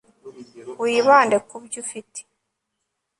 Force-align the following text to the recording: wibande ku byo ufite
wibande 0.81 1.37
ku 1.47 1.55
byo 1.63 1.77
ufite 1.83 2.19